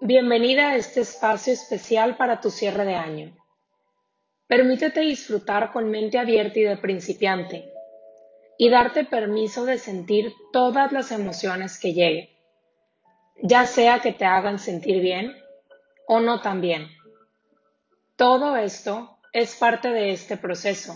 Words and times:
Bienvenida 0.00 0.70
a 0.70 0.76
este 0.76 1.00
espacio 1.00 1.52
especial 1.52 2.16
para 2.16 2.40
tu 2.40 2.52
cierre 2.52 2.84
de 2.84 2.94
año. 2.94 3.36
Permítete 4.46 5.00
disfrutar 5.00 5.72
con 5.72 5.90
mente 5.90 6.20
abierta 6.20 6.60
y 6.60 6.62
de 6.62 6.76
principiante 6.76 7.72
y 8.56 8.70
darte 8.70 9.04
permiso 9.04 9.64
de 9.64 9.76
sentir 9.76 10.32
todas 10.52 10.92
las 10.92 11.10
emociones 11.10 11.80
que 11.80 11.94
lleguen, 11.94 12.28
ya 13.42 13.66
sea 13.66 13.98
que 13.98 14.12
te 14.12 14.24
hagan 14.24 14.60
sentir 14.60 15.02
bien 15.02 15.36
o 16.06 16.20
no 16.20 16.42
tan 16.42 16.60
bien. 16.60 16.86
Todo 18.14 18.56
esto 18.56 19.18
es 19.32 19.56
parte 19.56 19.88
de 19.88 20.12
este 20.12 20.36
proceso, 20.36 20.94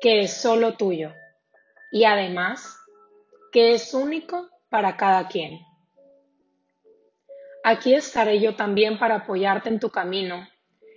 que 0.00 0.20
es 0.20 0.32
solo 0.32 0.78
tuyo 0.78 1.12
y 1.90 2.04
además 2.04 2.78
que 3.52 3.74
es 3.74 3.92
único 3.92 4.48
para 4.70 4.96
cada 4.96 5.28
quien. 5.28 5.60
Aquí 7.64 7.94
estaré 7.94 8.40
yo 8.40 8.56
también 8.56 8.98
para 8.98 9.16
apoyarte 9.16 9.68
en 9.68 9.78
tu 9.78 9.90
camino 9.90 10.48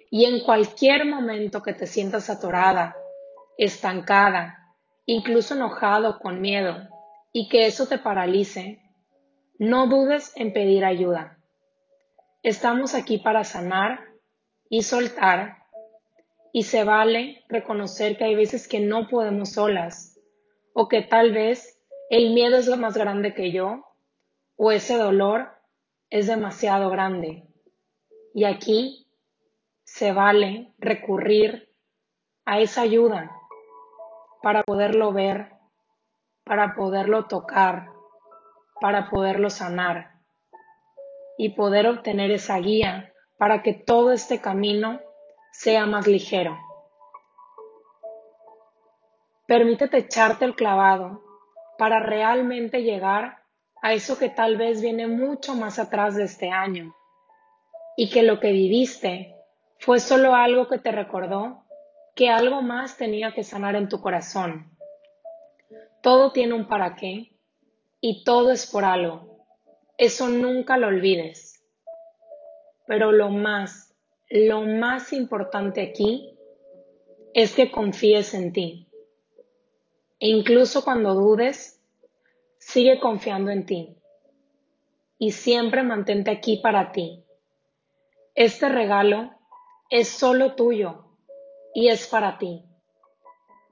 y 0.09 0.26
en 0.26 0.40
cualquier 0.40 1.05
momento 1.05 1.62
que 1.62 1.73
te 1.73 1.85
sientas 1.85 2.30
atorada, 2.30 2.95
estancada, 3.57 4.76
incluso 5.05 5.54
enojado 5.54 6.20
con 6.20 6.41
miedo 6.41 6.90
y 7.31 7.49
que 7.49 7.67
eso 7.67 7.88
te 7.88 7.99
paralice, 7.99 8.81
no 9.59 9.88
dudes 9.88 10.31
en 10.35 10.54
pedir 10.54 10.85
ayuda. 10.85 11.38
Estamos 12.41 12.95
aquí 12.95 13.20
para 13.20 13.43
sanar 13.43 13.99
y 14.68 14.82
soltar 14.82 15.66
y 16.52 16.63
se 16.63 16.84
vale 16.84 17.43
reconocer 17.48 18.18
que 18.18 18.23
hay 18.23 18.35
veces 18.35 18.68
que 18.68 18.79
no 18.79 19.07
podemos 19.07 19.52
solas 19.52 20.20
o 20.73 20.88
que 20.88 21.04
tal 21.04 21.32
vez 21.32 21.79
el 22.09 22.34
miedo 22.34 22.57
es 22.57 22.68
lo 22.68 22.77
más 22.77 22.98
grande 22.98 23.34
que 23.34 23.52
yo 23.52 23.85
o 24.55 24.71
ese 24.71 24.98
dolor 24.98 25.55
es 26.16 26.28
demasiado 26.28 26.90
grande. 26.90 27.44
Y 28.34 28.46
aquí 28.46 29.05
se 29.84 30.13
vale 30.13 30.74
recurrir 30.77 31.70
a 32.46 32.62
esa 32.62 32.84
ayuda 32.84 33.35
para 34.41 34.63
poderlo 34.63 35.12
ver, 35.12 35.52
para 36.46 36.74
poderlo 36.74 37.26
tocar, 37.26 37.90
para 38.80 39.10
poderlo 39.10 39.49
sanar 39.49 40.22
y 41.38 41.49
poder 41.49 41.85
obtener 41.85 42.32
esa 42.32 42.60
guía 42.60 43.12
para 43.38 43.62
que 43.62 43.74
todo 43.74 44.13
este 44.13 44.40
camino 44.40 45.02
sea 45.52 45.85
más 45.85 46.07
ligero. 46.07 46.57
Permítete 49.48 49.98
echarte 49.98 50.46
el 50.46 50.55
clavado 50.55 51.22
para 51.77 52.00
realmente 52.00 52.84
llegar 52.84 53.45
a 53.86 53.94
eso 53.94 54.18
que 54.18 54.30
tal 54.30 54.58
vez 54.58 54.82
viene 54.82 55.05
mucho 55.05 55.54
más 55.54 55.78
atrás 55.78 56.16
de 56.16 56.24
este 56.24 56.50
año 56.50 56.96
y 57.96 58.10
que 58.10 58.24
lo 58.24 58.40
que 58.40 58.52
viviste 58.52 59.36
fue 59.78 60.00
solo 60.00 60.34
algo 60.34 60.68
que 60.68 60.80
te 60.80 60.91
recordó 60.91 61.66
que 62.16 62.30
algo 62.30 62.63
más 62.63 62.98
tenía 62.98 63.36
que 63.36 63.44
sanar 63.44 63.76
en 63.76 63.88
tu 63.88 64.02
corazón. 64.02 64.75
Todo 66.02 66.31
tiene 66.31 66.56
un 66.56 66.68
para 66.68 66.96
qué 66.96 67.38
y 68.02 68.24
todo 68.24 68.50
es 68.50 68.66
por 68.66 68.86
algo. 68.86 69.46
Eso 70.00 70.30
nunca 70.30 70.78
lo 70.78 70.88
olvides. 70.88 71.63
Pero 72.88 73.12
lo 73.12 73.30
más, 73.30 73.94
lo 74.31 74.62
más 74.62 75.13
importante 75.13 75.84
aquí 75.84 76.36
es 77.36 77.53
que 77.53 77.69
confíes 77.69 78.34
en 78.34 78.52
ti. 78.52 78.90
E 80.19 80.30
incluso 80.30 80.84
cuando 80.84 81.13
dudes, 81.13 81.75
Sigue 82.57 83.00
confiando 83.00 83.51
en 83.51 83.66
ti 83.66 83.97
y 85.17 85.31
siempre 85.31 85.84
mantente 85.84 86.31
aquí 86.31 86.57
para 86.57 86.91
ti. 86.91 87.23
Este 88.34 88.69
regalo 88.69 89.31
es 89.89 90.09
solo 90.09 90.56
tuyo 90.56 91.06
y 91.73 91.89
es 91.89 92.07
para 92.07 92.38
ti. 92.38 92.63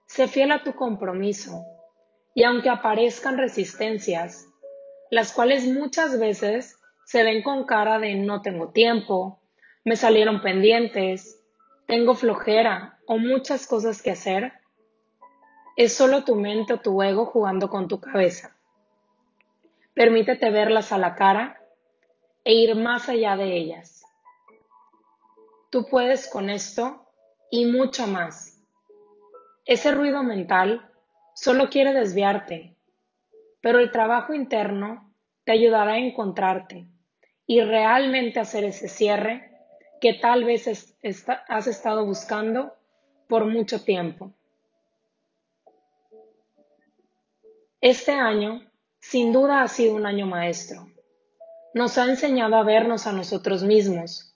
Sé 0.05 0.27
fiel 0.27 0.51
a 0.51 0.63
tu 0.63 0.73
compromiso 0.75 1.66
y 2.35 2.43
aunque 2.43 2.69
aparezcan 2.69 3.38
resistencias, 3.38 4.47
las 5.09 5.33
cuales 5.33 5.66
muchas 5.66 6.19
veces 6.19 6.77
se 7.05 7.23
ven 7.23 7.43
con 7.43 7.66
cara 7.66 7.99
de 7.99 8.16
no 8.16 8.41
tengo 8.41 8.69
tiempo, 8.72 9.41
me 9.83 9.95
salieron 9.95 10.41
pendientes, 10.41 11.43
tengo 11.88 12.16
flojera 12.16 12.99
o 13.05 13.17
muchas 13.17 13.67
cosas 13.67 14.01
que 14.01 14.11
hacer, 14.11 14.53
es 15.75 15.93
solo 15.93 16.23
tu 16.23 16.35
mente 16.35 16.73
o 16.73 16.79
tu 16.79 17.01
ego 17.01 17.25
jugando 17.25 17.69
con 17.69 17.88
tu 17.88 17.99
cabeza. 17.99 18.53
Permítete 19.93 20.49
verlas 20.49 20.91
a 20.91 20.97
la 20.97 21.15
cara 21.15 21.61
e 22.43 22.53
ir 22.53 22.75
más 22.75 23.09
allá 23.09 23.35
de 23.35 23.55
ellas. 23.55 24.03
Tú 25.69 25.87
puedes 25.87 26.29
con 26.29 26.49
esto 26.49 27.07
y 27.51 27.65
mucho 27.65 28.07
más. 28.07 28.61
Ese 29.65 29.91
ruido 29.91 30.23
mental 30.23 30.91
solo 31.35 31.69
quiere 31.69 31.93
desviarte, 31.93 32.75
pero 33.61 33.79
el 33.79 33.91
trabajo 33.91 34.33
interno 34.33 35.13
te 35.43 35.51
ayudará 35.51 35.93
a 35.93 35.99
encontrarte 35.99 36.87
y 37.45 37.61
realmente 37.61 38.39
hacer 38.39 38.63
ese 38.63 38.87
cierre 38.87 39.51
que 40.01 40.13
tal 40.15 40.43
vez 40.43 40.67
has 41.47 41.67
estado 41.67 42.05
buscando 42.05 42.73
por 43.27 43.45
mucho 43.45 43.83
tiempo. 43.83 44.33
Este 47.79 48.11
año 48.11 48.61
sin 49.03 49.34
duda 49.34 49.62
ha 49.62 49.68
sido 49.68 49.96
un 49.96 50.06
año 50.06 50.25
maestro. 50.25 50.88
Nos 51.74 51.97
ha 51.97 52.06
enseñado 52.06 52.56
a 52.56 52.64
vernos 52.64 53.06
a 53.06 53.12
nosotros 53.12 53.62
mismos, 53.62 54.34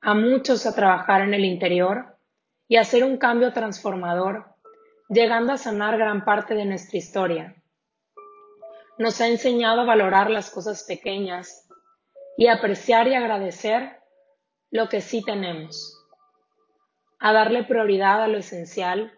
a 0.00 0.14
muchos 0.14 0.64
a 0.64 0.74
trabajar 0.74 1.22
en 1.22 1.34
el 1.34 1.44
interior 1.44 2.16
y 2.68 2.76
a 2.76 2.82
hacer 2.82 3.02
un 3.02 3.18
cambio 3.18 3.52
transformador, 3.52 4.54
llegando 5.08 5.52
a 5.52 5.58
sanar 5.58 5.98
gran 5.98 6.24
parte 6.24 6.54
de 6.54 6.66
nuestra 6.66 6.98
historia. 6.98 7.62
Nos 8.96 9.20
ha 9.20 9.26
enseñado 9.26 9.80
a 9.80 9.86
valorar 9.86 10.30
las 10.30 10.50
cosas 10.50 10.84
pequeñas 10.84 11.68
y 12.36 12.46
apreciar 12.46 13.08
y 13.08 13.14
agradecer 13.14 13.98
lo 14.70 14.88
que 14.88 15.00
sí 15.00 15.22
tenemos, 15.24 15.98
a 17.18 17.32
darle 17.32 17.64
prioridad 17.64 18.22
a 18.22 18.28
lo 18.28 18.38
esencial 18.38 19.12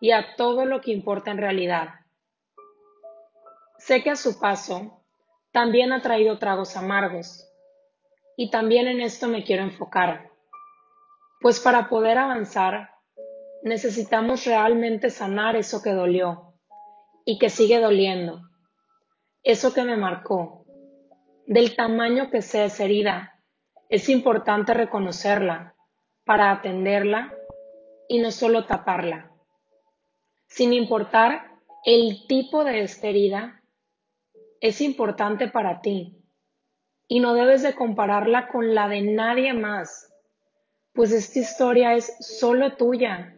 y 0.00 0.10
a 0.10 0.34
todo 0.36 0.64
lo 0.64 0.80
que 0.80 0.90
importa 0.90 1.30
en 1.30 1.38
realidad 1.38 1.97
Sé 3.78 4.02
que 4.02 4.10
a 4.10 4.16
su 4.16 4.38
paso 4.38 5.04
también 5.52 5.92
ha 5.92 6.02
traído 6.02 6.38
tragos 6.38 6.76
amargos, 6.76 7.48
y 8.36 8.50
también 8.50 8.86
en 8.86 9.00
esto 9.00 9.28
me 9.28 9.42
quiero 9.42 9.62
enfocar, 9.62 10.30
pues 11.40 11.58
para 11.58 11.88
poder 11.88 12.18
avanzar 12.18 12.90
necesitamos 13.62 14.44
realmente 14.44 15.10
sanar 15.10 15.56
eso 15.56 15.82
que 15.82 15.90
dolió 15.90 16.54
y 17.24 17.38
que 17.38 17.50
sigue 17.50 17.80
doliendo, 17.80 18.42
eso 19.42 19.74
que 19.74 19.82
me 19.82 19.96
marcó. 19.96 20.64
Del 21.46 21.74
tamaño 21.74 22.30
que 22.30 22.42
sea 22.42 22.66
esa 22.66 22.84
herida, 22.84 23.40
es 23.88 24.08
importante 24.08 24.74
reconocerla 24.74 25.74
para 26.24 26.50
atenderla 26.50 27.34
y 28.06 28.18
no 28.18 28.30
solo 28.30 28.66
taparla. 28.66 29.32
Sin 30.46 30.72
importar 30.72 31.50
el 31.84 32.26
tipo 32.26 32.64
de 32.64 32.82
esta 32.82 33.08
herida, 33.08 33.57
es 34.60 34.80
importante 34.80 35.48
para 35.48 35.80
ti 35.80 36.16
y 37.06 37.20
no 37.20 37.34
debes 37.34 37.62
de 37.62 37.74
compararla 37.74 38.48
con 38.48 38.74
la 38.74 38.88
de 38.88 39.02
nadie 39.02 39.52
más, 39.54 40.12
pues 40.92 41.12
esta 41.12 41.38
historia 41.38 41.94
es 41.94 42.16
solo 42.20 42.76
tuya 42.76 43.36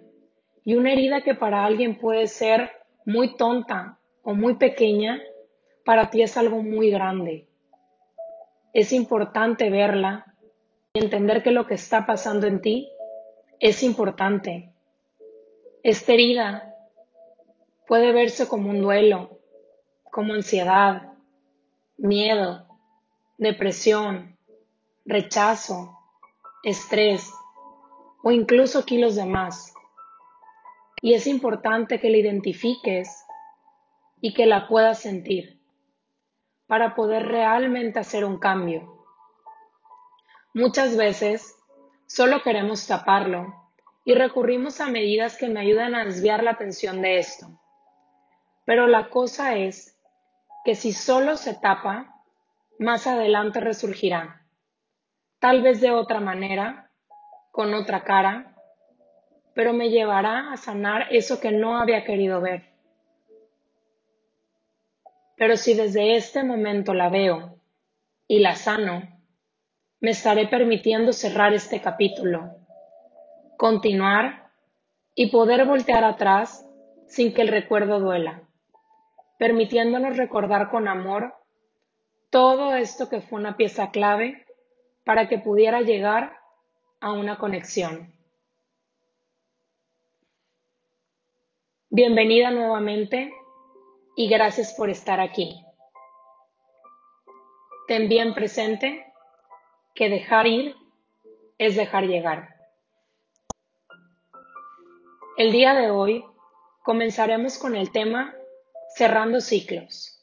y 0.64 0.74
una 0.74 0.92
herida 0.92 1.22
que 1.22 1.34
para 1.34 1.64
alguien 1.64 1.98
puede 1.98 2.26
ser 2.26 2.70
muy 3.04 3.36
tonta 3.36 3.98
o 4.22 4.34
muy 4.34 4.56
pequeña, 4.56 5.20
para 5.84 6.10
ti 6.10 6.22
es 6.22 6.36
algo 6.36 6.62
muy 6.62 6.90
grande. 6.90 7.48
Es 8.72 8.92
importante 8.92 9.70
verla 9.70 10.34
y 10.92 11.00
entender 11.00 11.42
que 11.42 11.50
lo 11.50 11.66
que 11.66 11.74
está 11.74 12.06
pasando 12.06 12.46
en 12.46 12.60
ti 12.60 12.90
es 13.58 13.82
importante. 13.82 14.72
Esta 15.82 16.12
herida 16.12 16.74
puede 17.86 18.12
verse 18.12 18.46
como 18.46 18.70
un 18.70 18.82
duelo, 18.82 19.40
como 20.04 20.34
ansiedad, 20.34 21.09
miedo, 22.00 22.66
depresión, 23.36 24.38
rechazo, 25.04 25.98
estrés 26.62 27.30
o 28.22 28.30
incluso 28.30 28.84
kilos 28.84 29.16
de 29.16 29.26
más. 29.26 29.74
Y 31.02 31.14
es 31.14 31.26
importante 31.26 32.00
que 32.00 32.10
la 32.10 32.18
identifiques 32.18 33.24
y 34.20 34.34
que 34.34 34.46
la 34.46 34.68
puedas 34.68 35.00
sentir 35.00 35.60
para 36.66 36.94
poder 36.94 37.26
realmente 37.26 37.98
hacer 37.98 38.24
un 38.24 38.38
cambio. 38.38 39.06
Muchas 40.54 40.96
veces 40.96 41.56
solo 42.06 42.42
queremos 42.42 42.86
taparlo 42.86 43.54
y 44.04 44.14
recurrimos 44.14 44.80
a 44.80 44.88
medidas 44.88 45.36
que 45.36 45.48
me 45.48 45.60
ayudan 45.60 45.94
a 45.94 46.04
desviar 46.04 46.42
la 46.42 46.52
atención 46.52 47.02
de 47.02 47.18
esto. 47.18 47.60
Pero 48.64 48.86
la 48.86 49.10
cosa 49.10 49.56
es 49.56 49.99
que 50.64 50.74
si 50.74 50.92
solo 50.92 51.36
se 51.36 51.54
tapa, 51.54 52.14
más 52.78 53.06
adelante 53.06 53.60
resurgirá. 53.60 54.36
tal 55.38 55.62
vez 55.62 55.80
de 55.80 55.90
otra 55.90 56.20
manera, 56.20 56.90
con 57.50 57.72
otra 57.72 58.04
cara, 58.04 58.54
pero 59.54 59.72
me 59.72 59.88
llevará 59.88 60.52
a 60.52 60.56
sanar 60.56 61.06
eso 61.10 61.40
que 61.40 61.50
no 61.50 61.78
había 61.78 62.04
querido 62.04 62.40
ver. 62.40 62.70
Pero 65.36 65.56
si 65.56 65.74
desde 65.74 66.16
este 66.16 66.44
momento 66.44 66.92
la 66.92 67.08
veo 67.08 67.58
y 68.28 68.40
la 68.40 68.54
sano, 68.54 69.02
me 70.00 70.10
estaré 70.10 70.46
permitiendo 70.46 71.12
cerrar 71.12 71.54
este 71.54 71.80
capítulo, 71.80 72.56
continuar 73.56 74.50
y 75.14 75.30
poder 75.30 75.64
voltear 75.66 76.04
atrás 76.04 76.66
sin 77.06 77.34
que 77.34 77.42
el 77.42 77.48
recuerdo 77.48 77.98
duela, 78.00 78.42
permitiéndonos 79.40 80.18
recordar 80.18 80.68
con 80.68 80.86
amor 80.86 81.34
todo 82.28 82.74
esto 82.74 83.08
que 83.08 83.22
fue 83.22 83.40
una 83.40 83.56
pieza 83.56 83.90
clave 83.90 84.44
para 85.02 85.30
que 85.30 85.38
pudiera 85.38 85.80
llegar 85.80 86.38
a 87.00 87.12
una 87.12 87.38
conexión. 87.38 88.12
Bienvenida 91.88 92.50
nuevamente 92.50 93.32
y 94.14 94.28
gracias 94.28 94.74
por 94.74 94.90
estar 94.90 95.20
aquí. 95.20 95.64
Ten 97.88 98.10
bien 98.10 98.34
presente 98.34 99.10
que 99.94 100.10
dejar 100.10 100.46
ir 100.48 100.76
es 101.56 101.76
dejar 101.76 102.04
llegar. 102.04 102.56
El 105.38 105.50
día 105.50 105.72
de 105.72 105.90
hoy 105.90 106.26
comenzaremos 106.82 107.56
con 107.56 107.74
el 107.74 107.90
tema 107.90 108.34
cerrando 108.96 109.40
ciclos. 109.40 110.16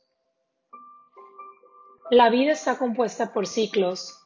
La 2.09 2.29
vida 2.29 2.51
está 2.51 2.77
compuesta 2.77 3.33
por 3.33 3.47
ciclos, 3.47 4.17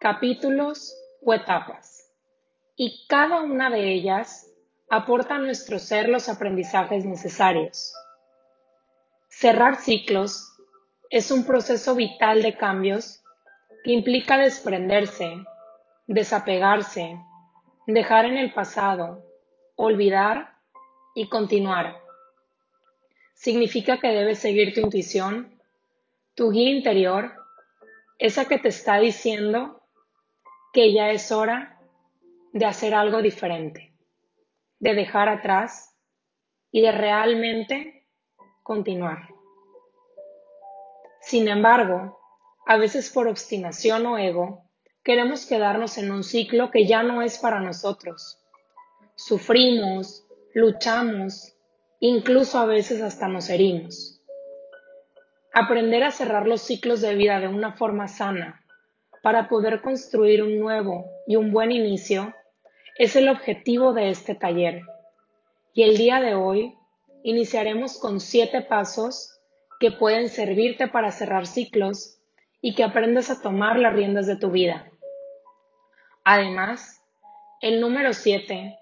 capítulos 0.00 0.94
o 1.22 1.34
etapas, 1.34 2.10
y 2.76 3.06
cada 3.08 3.42
una 3.42 3.70
de 3.70 3.92
ellas 3.92 4.46
aporta 4.90 5.36
a 5.36 5.38
nuestro 5.38 5.78
ser 5.78 6.08
los 6.08 6.28
aprendizajes 6.28 7.04
necesarios. 7.04 7.92
Cerrar 9.28 9.76
ciclos 9.76 10.52
es 11.10 11.30
un 11.30 11.44
proceso 11.44 11.94
vital 11.94 12.42
de 12.42 12.56
cambios 12.56 13.22
que 13.84 13.92
implica 13.92 14.38
desprenderse, 14.38 15.36
desapegarse, 16.06 17.20
dejar 17.86 18.24
en 18.24 18.36
el 18.36 18.52
pasado, 18.52 19.24
olvidar 19.76 20.56
y 21.14 21.28
continuar. 21.28 22.07
Significa 23.38 23.98
que 24.00 24.08
debes 24.08 24.40
seguir 24.40 24.74
tu 24.74 24.80
intuición 24.80 25.58
tu 26.38 26.52
guía 26.52 26.70
interior, 26.70 27.32
esa 28.16 28.44
que 28.44 28.60
te 28.60 28.68
está 28.68 29.00
diciendo 29.00 29.82
que 30.72 30.92
ya 30.92 31.10
es 31.10 31.32
hora 31.32 31.80
de 32.52 32.64
hacer 32.64 32.94
algo 32.94 33.20
diferente, 33.22 33.92
de 34.78 34.94
dejar 34.94 35.28
atrás 35.28 35.96
y 36.70 36.80
de 36.80 36.92
realmente 36.92 38.06
continuar. 38.62 39.30
Sin 41.22 41.48
embargo, 41.48 42.20
a 42.66 42.76
veces 42.76 43.10
por 43.10 43.26
obstinación 43.26 44.06
o 44.06 44.16
ego, 44.16 44.62
queremos 45.02 45.44
quedarnos 45.44 45.98
en 45.98 46.12
un 46.12 46.22
ciclo 46.22 46.70
que 46.70 46.86
ya 46.86 47.02
no 47.02 47.20
es 47.20 47.36
para 47.38 47.58
nosotros. 47.58 48.38
Sufrimos, 49.16 50.24
luchamos, 50.54 51.56
incluso 52.00 52.58
a 52.58 52.66
veces 52.66 53.02
hasta 53.02 53.28
nos 53.28 53.50
herimos. 53.50 54.22
Aprender 55.52 56.04
a 56.04 56.10
cerrar 56.10 56.46
los 56.46 56.62
ciclos 56.62 57.00
de 57.00 57.14
vida 57.14 57.40
de 57.40 57.48
una 57.48 57.72
forma 57.72 58.06
sana 58.08 58.64
para 59.22 59.48
poder 59.48 59.80
construir 59.80 60.42
un 60.42 60.58
nuevo 60.58 61.06
y 61.26 61.36
un 61.36 61.52
buen 61.52 61.72
inicio 61.72 62.34
es 62.98 63.16
el 63.16 63.28
objetivo 63.28 63.92
de 63.92 64.10
este 64.10 64.34
taller. 64.34 64.82
Y 65.72 65.82
el 65.82 65.96
día 65.96 66.20
de 66.20 66.34
hoy 66.34 66.74
iniciaremos 67.22 67.98
con 67.98 68.20
siete 68.20 68.62
pasos 68.62 69.38
que 69.80 69.90
pueden 69.90 70.28
servirte 70.28 70.88
para 70.88 71.10
cerrar 71.10 71.46
ciclos 71.46 72.18
y 72.60 72.74
que 72.74 72.84
aprendas 72.84 73.30
a 73.30 73.40
tomar 73.40 73.78
las 73.78 73.94
riendas 73.94 74.26
de 74.26 74.36
tu 74.36 74.50
vida. 74.50 74.90
Además, 76.24 77.00
el 77.60 77.80
número 77.80 78.12
siete 78.12 78.78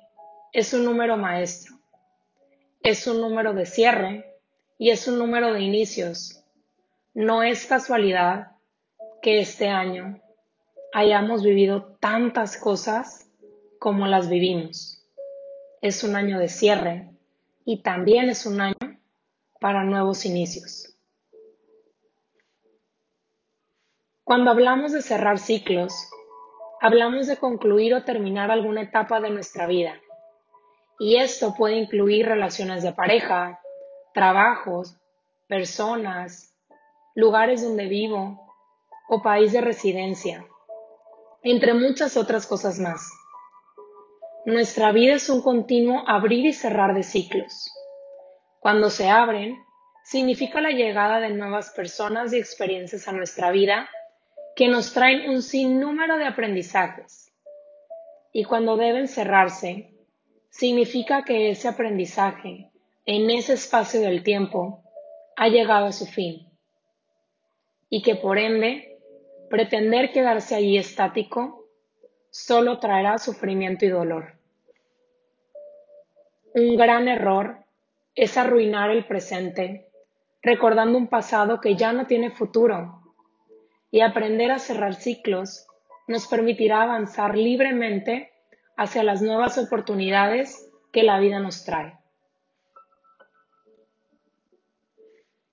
es 0.53 0.73
un 0.73 0.85
número 0.85 1.17
maestro, 1.17 1.76
es 2.87 3.07
un 3.07 3.21
número 3.21 3.53
de 3.53 3.67
cierre 3.67 4.39
y 4.79 4.91
es 4.91 5.09
un 5.09 5.19
número 5.19 5.53
de 5.53 5.61
inicios 5.61 6.43
no 7.17 7.43
es 7.43 7.65
casualidad 7.65 8.53
que 9.23 9.41
este 9.41 9.69
año 9.69 10.21
hayamos 10.93 11.43
vivido 11.43 11.97
tantas 11.99 12.59
cosas 12.59 13.31
como 13.79 14.07
las 14.07 14.29
vivimos. 14.29 15.03
Es 15.81 16.05
un 16.05 16.15
año 16.15 16.39
de 16.39 16.49
cierre 16.49 17.09
y 17.65 17.81
también 17.83 18.29
es 18.29 18.45
un 18.45 18.61
año 18.61 19.01
para 19.61 19.83
nuevos 19.83 20.27
inicios. 20.27 20.95
Cuando 24.23 24.51
hablamos 24.51 24.93
de 24.93 25.01
cerrar 25.01 25.39
ciclos, 25.39 25.95
hablamos 26.83 27.29
de 27.29 27.39
concluir 27.39 27.95
o 27.95 28.05
terminar 28.05 28.51
alguna 28.51 28.83
etapa 28.83 29.23
de 29.23 29.31
nuestra 29.31 29.67
vida. 29.67 29.95
Y 30.99 31.17
esto 31.17 31.55
puede 31.55 31.77
incluir 31.77 32.27
relaciones 32.27 32.83
de 32.83 32.93
pareja, 32.93 33.61
trabajos, 34.15 34.97
personas, 35.47 36.55
lugares 37.15 37.63
donde 37.63 37.87
vivo 37.87 38.47
o 39.09 39.23
país 39.23 39.53
de 39.53 39.61
residencia, 39.61 40.47
entre 41.43 41.75
muchas 41.75 42.17
otras 42.17 42.47
cosas 42.47 42.79
más. 42.79 43.11
Nuestra 44.47 44.93
vida 44.93 45.15
es 45.15 45.29
un 45.29 45.43
continuo 45.43 46.03
abrir 46.09 46.47
y 46.47 46.53
cerrar 46.53 46.95
de 46.95 47.03
ciclos. 47.03 47.71
Cuando 48.61 48.91
se 48.91 49.09
abren, 49.09 49.57
significa 50.05 50.61
la 50.61 50.71
llegada 50.71 51.21
de 51.21 51.31
nuevas 51.31 51.71
personas 51.71 52.33
y 52.33 52.39
experiencias 52.39 53.09
a 53.09 53.13
nuestra 53.13 53.51
vida 53.51 53.89
que 54.55 54.69
nos 54.69 54.93
traen 54.93 55.29
un 55.29 55.43
sinnúmero 55.43 56.17
de 56.17 56.27
aprendizajes. 56.27 57.33
Y 58.33 58.45
cuando 58.45 58.77
deben 58.77 59.09
cerrarse, 59.09 59.96
significa 60.57 61.23
que 61.23 61.51
ese 61.51 61.69
aprendizaje 61.69 62.71
en 63.05 63.29
ese 63.29 63.53
espacio 63.53 64.01
del 64.01 64.23
tiempo 64.23 64.83
ha 65.37 65.49
llegado 65.49 65.85
a 65.85 65.93
su 65.93 66.07
fin 66.07 66.49
y 67.91 68.01
que 68.03 68.17
por 68.17 68.39
ende 68.39 68.99
pretender 69.51 70.13
quedarse 70.13 70.55
allí 70.55 70.79
estático 70.79 71.67
solo 72.31 72.79
traerá 72.79 73.19
sufrimiento 73.19 73.85
y 73.85 73.91
dolor. 73.91 74.39
Un 76.55 76.75
gran 76.77 77.07
error 77.07 77.59
es 78.15 78.39
arruinar 78.39 78.91
el 78.91 79.05
presente 79.05 79.91
recordando 80.43 80.97
un 80.97 81.09
pasado 81.09 81.61
que 81.61 81.77
ya 81.77 81.93
no 81.93 82.07
tiene 82.07 82.31
futuro 82.31 83.03
y 83.91 84.01
aprender 84.01 84.51
a 84.51 84.59
cerrar 84.59 84.95
ciclos 84.95 85.67
nos 86.07 86.27
permitirá 86.27 86.81
avanzar 86.81 87.37
libremente 87.37 88.33
hacia 88.77 89.03
las 89.03 89.23
nuevas 89.23 89.59
oportunidades 89.59 90.71
que 90.93 91.03
la 91.03 91.19
vida 91.19 91.41
nos 91.41 91.65
trae. 91.65 91.99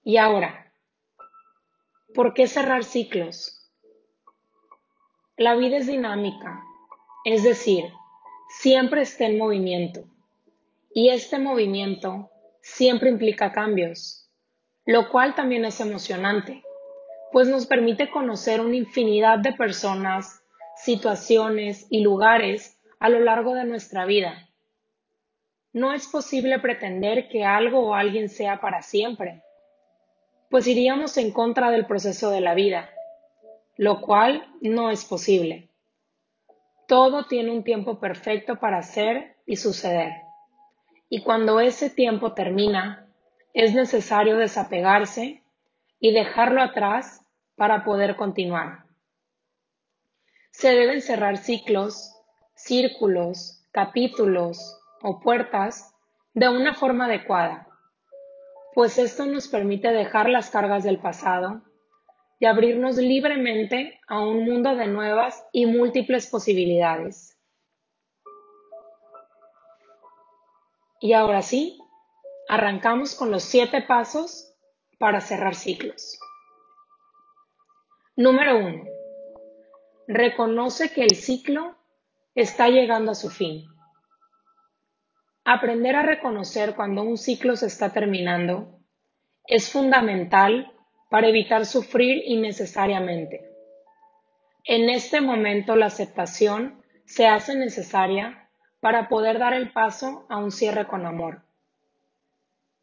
Y 0.04 0.18
ahora, 0.18 0.64
¿Por 2.14 2.36
qué 2.36 2.46
cerrar 2.46 2.84
ciclos? 2.84 3.68
La 5.36 5.56
vida 5.56 5.78
es 5.78 5.88
dinámica, 5.88 6.64
es 7.26 7.42
decir, 7.42 7.86
siempre 8.50 9.02
está 9.02 9.26
en 9.26 9.40
movimiento. 9.40 10.04
Y 10.94 11.10
este 11.10 11.40
movimiento 11.40 12.30
siempre 12.62 13.10
implica 13.10 13.52
cambios, 13.52 14.30
lo 14.86 15.10
cual 15.10 15.34
también 15.34 15.66
es 15.66 15.80
emocionante, 15.80 16.64
pues 17.32 17.48
nos 17.48 17.66
permite 17.66 18.12
conocer 18.12 18.62
una 18.62 18.76
infinidad 18.76 19.40
de 19.40 19.54
personas, 19.54 20.44
situaciones 20.76 21.88
y 21.90 22.02
lugares 22.02 22.73
a 23.04 23.10
lo 23.10 23.20
largo 23.20 23.54
de 23.54 23.66
nuestra 23.66 24.06
vida. 24.06 24.50
No 25.74 25.94
es 25.94 26.08
posible 26.08 26.60
pretender 26.60 27.28
que 27.30 27.44
algo 27.44 27.80
o 27.90 27.94
alguien 27.94 28.30
sea 28.30 28.62
para 28.62 28.82
siempre 28.82 29.44
pues 30.54 30.68
iríamos 30.68 31.18
en 31.18 31.32
contra 31.32 31.72
del 31.72 31.88
proceso 31.88 32.30
de 32.30 32.40
la 32.40 32.54
vida, 32.54 32.92
lo 33.76 34.02
cual 34.02 34.48
no 34.62 34.92
es 34.92 35.04
posible. 35.04 35.68
Todo 36.88 37.26
tiene 37.26 37.50
un 37.50 37.64
tiempo 37.64 38.00
perfecto 38.00 38.60
para 38.60 38.84
ser 38.84 39.36
y 39.48 39.56
suceder. 39.56 40.12
Y 41.10 41.24
cuando 41.24 41.60
ese 41.60 41.90
tiempo 41.90 42.34
termina, 42.34 43.08
es 43.56 43.74
necesario 43.74 44.38
desapegarse 44.38 45.42
y 46.00 46.14
dejarlo 46.14 46.62
atrás 46.62 47.26
para 47.56 47.84
poder 47.84 48.16
continuar. 48.16 48.86
Se 50.52 50.70
deben 50.70 51.02
cerrar 51.02 51.38
ciclos, 51.38 52.16
círculos, 52.56 53.64
capítulos 53.72 54.80
o 55.02 55.20
puertas 55.20 55.94
de 56.34 56.50
una 56.50 56.74
forma 56.74 57.06
adecuada 57.06 57.68
pues 58.74 58.98
esto 58.98 59.26
nos 59.26 59.48
permite 59.48 59.90
dejar 59.90 60.30
las 60.30 60.50
cargas 60.50 60.84
del 60.84 61.00
pasado, 61.00 61.62
y 62.40 62.46
abrirnos 62.46 62.98
libremente 62.98 64.02
a 64.08 64.20
un 64.20 64.44
mundo 64.44 64.76
de 64.76 64.88
nuevas 64.88 65.46
y 65.54 65.66
múltiples 65.66 66.28
posibilidades. 66.28 67.38
Y 71.00 71.14
ahora 71.14 71.42
sí, 71.42 71.80
arrancamos 72.50 73.16
con 73.16 73.32
los 73.32 73.44
siete 73.44 73.82
pasos 73.82 74.54
para 75.00 75.22
cerrar 75.22 75.56
ciclos. 75.56 76.20
Número 78.18 78.58
uno, 78.58 78.84
reconoce 80.08 80.92
que 80.92 81.04
el 81.04 81.16
ciclo 81.16 81.78
está 82.36 82.70
llegando 82.70 83.12
a 83.12 83.16
su 83.16 83.30
fin. 83.30 83.66
Aprender 85.46 85.96
a 85.96 86.04
reconocer 86.04 86.76
cuando 86.76 87.04
un 87.04 87.18
ciclo 87.18 87.56
se 87.56 87.68
está 87.68 87.92
terminando 87.92 88.80
es 89.46 89.70
fundamental 89.70 90.72
para 91.10 91.28
evitar 91.28 91.66
sufrir 91.66 92.24
innecesariamente. 92.26 93.52
En 94.64 94.90
este 94.90 95.20
momento 95.20 95.76
la 95.76 95.88
aceptación 95.88 96.82
se 97.06 97.28
hace 97.28 97.56
necesaria 97.56 98.50
para 98.80 99.10
poder 99.10 99.38
dar 99.38 99.54
el 99.54 99.72
paso 99.72 100.26
a 100.30 100.38
un 100.38 100.52
cierre 100.52 100.88
con 100.88 101.06
amor. 101.06 101.44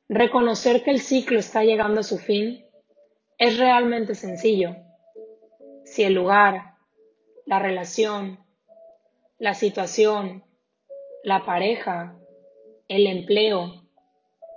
Reconocer 0.09 0.83
que 0.83 0.91
el 0.91 1.01
ciclo 1.01 1.39
está 1.39 1.65
llegando 1.65 2.01
a 2.01 2.05
su 2.05 2.19
fin 2.19 2.65
es 3.39 3.59
realmente 3.59 4.15
sencillo. 4.15 4.77
Si 5.85 6.03
el 6.03 6.15
lugar, 6.15 6.75
la 7.47 7.59
relación, 7.59 8.39
la 9.41 9.55
situación, 9.55 10.45
la 11.25 11.47
pareja, 11.47 12.15
el 12.89 13.07
empleo, 13.07 13.73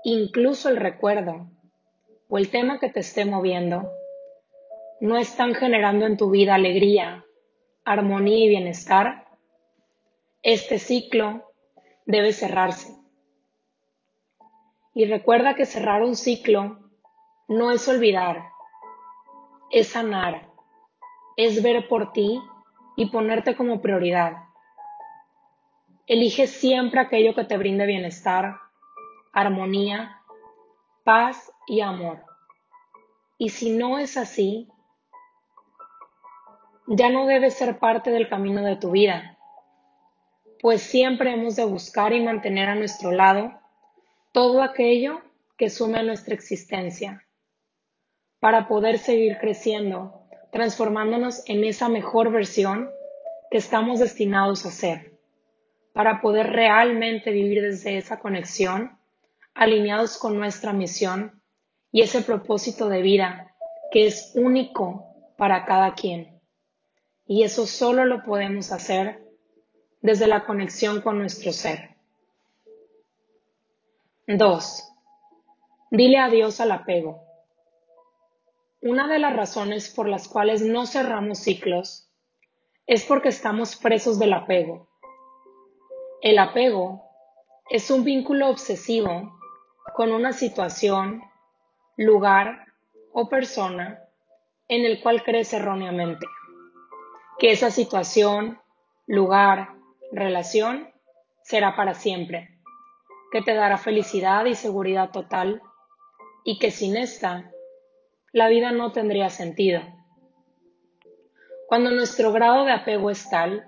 incluso 0.03 0.67
el 0.67 0.75
recuerdo 0.75 1.49
o 2.27 2.37
el 2.37 2.49
tema 2.49 2.79
que 2.79 2.89
te 2.89 2.99
esté 2.99 3.23
moviendo, 3.23 3.89
no 4.99 5.17
están 5.17 5.55
generando 5.55 6.05
en 6.05 6.17
tu 6.17 6.29
vida 6.29 6.55
alegría, 6.55 7.23
armonía 7.85 8.43
y 8.43 8.49
bienestar, 8.49 9.25
este 10.41 10.79
ciclo 10.79 11.53
debe 12.05 12.33
cerrarse. 12.33 12.93
Y 14.93 15.05
recuerda 15.05 15.55
que 15.55 15.65
cerrar 15.65 16.03
un 16.03 16.17
ciclo 16.17 16.89
no 17.47 17.71
es 17.71 17.87
olvidar, 17.87 18.49
es 19.71 19.87
sanar, 19.87 20.49
es 21.37 21.63
ver 21.63 21.87
por 21.87 22.11
ti 22.11 22.37
y 22.97 23.09
ponerte 23.11 23.55
como 23.55 23.81
prioridad. 23.81 24.42
Elige 26.05 26.47
siempre 26.47 26.99
aquello 26.99 27.33
que 27.33 27.45
te 27.45 27.57
brinde 27.57 27.85
bienestar, 27.85 28.57
armonía, 29.31 30.21
paz 31.05 31.49
y 31.65 31.79
amor. 31.79 32.25
Y 33.37 33.49
si 33.49 33.71
no 33.71 33.99
es 33.99 34.17
así, 34.17 34.67
ya 36.87 37.09
no 37.09 37.25
debe 37.25 37.51
ser 37.51 37.79
parte 37.79 38.11
del 38.11 38.27
camino 38.27 38.63
de 38.63 38.75
tu 38.75 38.91
vida, 38.91 39.37
pues 40.61 40.81
siempre 40.81 41.31
hemos 41.31 41.55
de 41.55 41.63
buscar 41.63 42.11
y 42.11 42.21
mantener 42.21 42.67
a 42.67 42.75
nuestro 42.75 43.13
lado 43.13 43.53
todo 44.33 44.61
aquello 44.61 45.21
que 45.57 45.69
sume 45.69 45.99
a 45.99 46.03
nuestra 46.03 46.33
existencia, 46.33 47.25
para 48.41 48.67
poder 48.67 48.97
seguir 48.97 49.37
creciendo, 49.39 50.27
transformándonos 50.51 51.47
en 51.47 51.63
esa 51.63 51.87
mejor 51.87 52.29
versión 52.29 52.89
que 53.49 53.57
estamos 53.57 53.99
destinados 53.99 54.65
a 54.65 54.71
ser 54.71 55.12
para 55.93 56.21
poder 56.21 56.47
realmente 56.47 57.31
vivir 57.31 57.61
desde 57.61 57.97
esa 57.97 58.19
conexión, 58.19 58.97
alineados 59.53 60.17
con 60.17 60.37
nuestra 60.37 60.73
misión 60.73 61.41
y 61.91 62.01
ese 62.01 62.23
propósito 62.23 62.89
de 62.89 63.03
vida 63.03 63.55
que 63.91 64.07
es 64.07 64.31
único 64.35 65.05
para 65.37 65.65
cada 65.65 65.93
quien. 65.93 66.41
Y 67.27 67.43
eso 67.43 67.67
solo 67.67 68.05
lo 68.05 68.23
podemos 68.23 68.71
hacer 68.71 69.23
desde 70.01 70.27
la 70.27 70.45
conexión 70.45 71.01
con 71.01 71.19
nuestro 71.19 71.53
ser. 71.53 71.95
2. 74.27 74.89
Dile 75.91 76.17
adiós 76.17 76.59
al 76.59 76.71
apego. 76.71 77.21
Una 78.81 79.07
de 79.07 79.19
las 79.19 79.35
razones 79.35 79.89
por 79.89 80.09
las 80.09 80.27
cuales 80.27 80.63
no 80.63 80.87
cerramos 80.87 81.39
ciclos 81.39 82.09
es 82.87 83.05
porque 83.05 83.29
estamos 83.29 83.75
presos 83.75 84.17
del 84.17 84.33
apego 84.33 84.89
el 86.23 86.39
apego 86.39 87.03
es 87.69 87.91
un 87.91 88.05
vínculo 88.05 88.47
obsesivo 88.47 89.37
con 89.93 90.13
una 90.13 90.31
situación, 90.31 91.21
lugar 91.97 92.65
o 93.11 93.27
persona 93.27 93.99
en 94.69 94.85
el 94.85 95.01
cual 95.01 95.21
crees 95.23 95.51
erróneamente 95.51 96.25
que 97.37 97.51
esa 97.51 97.71
situación, 97.71 98.57
lugar, 99.05 99.75
relación 100.13 100.89
será 101.41 101.75
para 101.75 101.93
siempre, 101.93 102.57
que 103.33 103.41
te 103.41 103.53
dará 103.53 103.77
felicidad 103.77 104.45
y 104.45 104.55
seguridad 104.55 105.11
total 105.11 105.61
y 106.45 106.57
que 106.57 106.71
sin 106.71 106.95
esta 106.95 107.51
la 108.31 108.47
vida 108.47 108.71
no 108.71 108.93
tendría 108.93 109.29
sentido. 109.29 109.81
Cuando 111.67 111.91
nuestro 111.91 112.31
grado 112.31 112.63
de 112.63 112.71
apego 112.71 113.09
es 113.09 113.29
tal, 113.29 113.67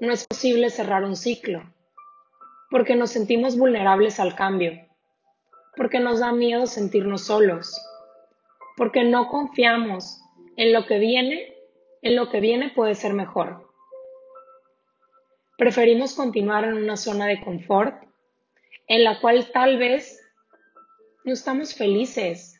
no 0.00 0.14
es 0.14 0.26
posible 0.26 0.70
cerrar 0.70 1.04
un 1.04 1.16
ciclo 1.16 1.71
porque 2.72 2.96
nos 2.96 3.10
sentimos 3.10 3.58
vulnerables 3.58 4.18
al 4.18 4.34
cambio, 4.34 4.72
porque 5.76 6.00
nos 6.00 6.20
da 6.20 6.32
miedo 6.32 6.66
sentirnos 6.66 7.26
solos, 7.26 7.78
porque 8.78 9.04
no 9.04 9.28
confiamos 9.28 10.22
en 10.56 10.72
lo 10.72 10.86
que 10.86 10.98
viene, 10.98 11.54
en 12.00 12.16
lo 12.16 12.30
que 12.30 12.40
viene 12.40 12.70
puede 12.70 12.94
ser 12.94 13.12
mejor. 13.12 13.70
Preferimos 15.58 16.14
continuar 16.14 16.64
en 16.64 16.72
una 16.72 16.96
zona 16.96 17.26
de 17.26 17.44
confort 17.44 18.04
en 18.88 19.04
la 19.04 19.20
cual 19.20 19.52
tal 19.52 19.76
vez 19.76 20.18
no 21.24 21.34
estamos 21.34 21.74
felices, 21.74 22.58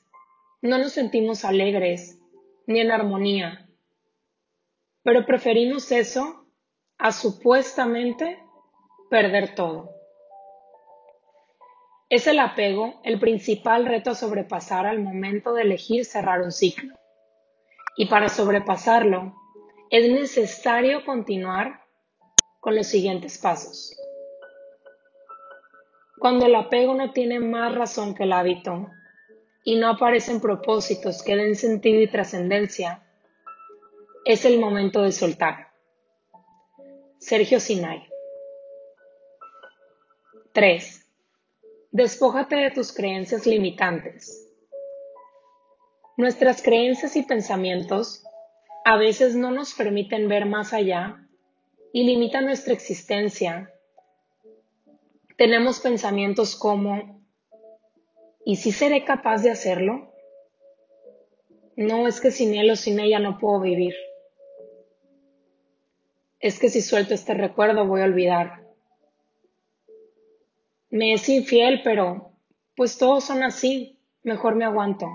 no 0.61 0.77
nos 0.77 0.93
sentimos 0.93 1.43
alegres 1.47 2.21
ni 2.67 2.81
en 2.81 2.91
armonía, 2.91 3.67
pero 5.03 5.25
preferimos 5.25 5.91
eso 5.91 6.47
a 6.99 7.13
supuestamente 7.13 8.39
perder 9.09 9.55
todo. 9.55 9.92
Es 12.13 12.27
el 12.27 12.41
apego 12.41 13.01
el 13.05 13.19
principal 13.19 13.87
reto 13.87 14.11
a 14.11 14.15
sobrepasar 14.15 14.85
al 14.85 15.01
momento 15.01 15.55
de 15.55 15.63
elegir 15.63 16.05
cerrar 16.05 16.43
un 16.43 16.53
ciclo. 16.53 16.95
Y 17.97 18.05
para 18.05 18.29
sobrepasarlo, 18.29 19.35
es 19.89 20.11
necesario 20.11 21.07
continuar 21.07 21.87
con 22.61 22.77
los 22.77 22.87
siguientes 22.87 23.39
pasos. 23.39 23.97
Cuando 26.19 26.45
el 26.45 26.55
apego 26.55 26.93
no 26.93 27.13
tiene 27.13 27.41
más 27.41 27.75
razón 27.75 28.15
que 28.15 28.25
el 28.25 28.35
hábito 28.35 28.91
y 29.65 29.77
no 29.77 29.89
aparecen 29.89 30.43
propósitos 30.43 31.23
que 31.23 31.35
den 31.35 31.57
sentido 31.57 31.99
y 31.99 32.09
trascendencia, 32.09 33.07
es 34.27 34.45
el 34.45 34.61
momento 34.61 35.01
de 35.01 35.13
soltar. 35.13 35.69
Sergio 37.17 37.59
Sinai. 37.59 38.07
3. 40.53 41.02
Despójate 41.95 42.57
de 42.57 42.71
tus 42.71 42.91
creencias 42.91 43.47
limitantes. 43.47 44.49
Nuestras 46.17 46.63
creencias 46.63 47.17
y 47.17 47.23
pensamientos 47.23 48.25
a 48.87 48.97
veces 48.97 49.37
no 49.37 49.51
nos 49.51 49.75
permiten 49.75 50.27
ver 50.27 50.47
más 50.47 50.73
allá 50.73 51.29
y 51.93 52.05
limitan 52.05 52.47
nuestra 52.47 52.73
existencia. 52.73 53.75
Tenemos 55.37 55.81
pensamientos 55.81 56.57
como, 56.57 57.23
¿y 58.47 58.57
si 58.57 58.73
seré 58.73 59.05
capaz 59.05 59.43
de 59.43 59.51
hacerlo? 59.51 60.15
No 61.77 62.09
es 62.09 62.23
que 62.23 62.31
sin 62.31 62.55
él 62.55 62.71
o 62.71 62.77
sin 62.77 63.01
ella 63.01 63.19
no 63.19 63.37
puedo 63.39 63.61
vivir. 63.61 63.95
Es 66.41 66.59
que 66.59 66.71
si 66.71 66.81
suelto 66.81 67.13
este 67.13 67.35
recuerdo 67.35 67.87
voy 67.87 68.01
a 68.01 68.05
olvidar 68.05 68.62
me 70.93 71.15
es 71.15 71.27
infiel, 71.31 71.81
pero 71.83 72.33
pues 72.77 72.99
todos 72.99 73.25
son 73.25 73.43
así, 73.43 73.99
mejor 74.23 74.57
me 74.57 74.67
aguanto. 74.67 75.07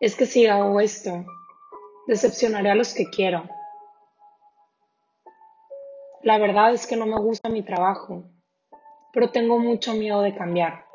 Es 0.00 0.16
que 0.16 0.24
si 0.24 0.46
hago 0.46 0.80
esto, 0.80 1.24
decepcionaré 2.06 2.70
a 2.70 2.74
los 2.74 2.94
que 2.94 3.04
quiero. 3.10 3.46
La 6.22 6.38
verdad 6.38 6.72
es 6.72 6.86
que 6.86 6.96
no 6.96 7.04
me 7.04 7.18
gusta 7.18 7.50
mi 7.50 7.62
trabajo, 7.62 8.24
pero 9.12 9.30
tengo 9.30 9.58
mucho 9.58 9.92
miedo 9.92 10.22
de 10.22 10.34
cambiar. 10.34 10.86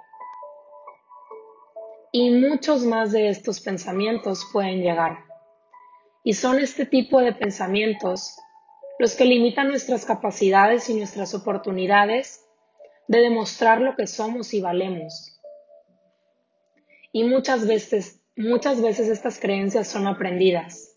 Y 2.11 2.31
muchos 2.31 2.83
más 2.85 3.11
de 3.11 3.29
estos 3.29 3.61
pensamientos 3.61 4.49
pueden 4.51 4.81
llegar. 4.81 5.19
Y 6.23 6.33
son 6.33 6.57
este 6.57 6.87
tipo 6.87 7.19
de 7.19 7.33
pensamientos 7.33 8.35
los 8.97 9.13
que 9.13 9.25
limitan 9.25 9.67
nuestras 9.67 10.05
capacidades 10.05 10.89
y 10.89 10.95
nuestras 10.95 11.35
oportunidades 11.35 12.48
de 13.09 13.19
demostrar 13.21 13.81
lo 13.81 13.95
que 13.95 14.07
somos 14.07 14.53
y 14.53 14.61
valemos. 14.61 15.41
Y 17.11 17.23
muchas 17.23 17.67
veces 17.67 18.19
muchas 18.37 18.81
veces 18.81 19.09
estas 19.09 19.39
creencias 19.39 19.87
son 19.87 20.07
aprendidas. 20.07 20.95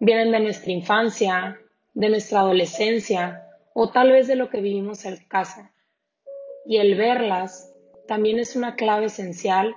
Vienen 0.00 0.32
de 0.32 0.40
nuestra 0.40 0.72
infancia, 0.72 1.60
de 1.92 2.08
nuestra 2.08 2.40
adolescencia 2.40 3.46
o 3.72 3.90
tal 3.92 4.10
vez 4.10 4.26
de 4.26 4.34
lo 4.34 4.48
que 4.50 4.60
vivimos 4.60 5.04
en 5.04 5.16
casa. 5.28 5.72
Y 6.66 6.78
el 6.78 6.96
verlas 6.96 7.72
también 8.08 8.38
es 8.38 8.56
una 8.56 8.74
clave 8.74 9.06
esencial 9.06 9.76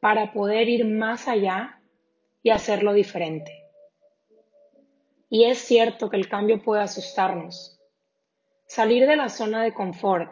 para 0.00 0.32
poder 0.32 0.68
ir 0.68 0.84
más 0.84 1.26
allá 1.26 1.80
y 2.42 2.50
hacerlo 2.50 2.92
diferente. 2.92 3.64
Y 5.30 5.44
es 5.46 5.58
cierto 5.58 6.10
que 6.10 6.16
el 6.18 6.28
cambio 6.28 6.62
puede 6.62 6.82
asustarnos. 6.82 7.77
Salir 8.68 9.06
de 9.06 9.16
la 9.16 9.30
zona 9.30 9.62
de 9.62 9.72
confort 9.72 10.30